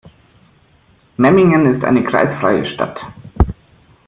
Memmingen 1.17 1.75
ist 1.75 1.83
eine 1.85 2.03
kreisfreie 2.03 2.73
Stadt. 2.73 2.97